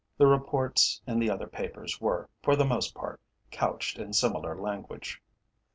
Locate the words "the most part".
2.55-3.21